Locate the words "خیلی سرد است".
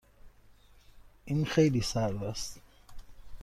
1.45-2.59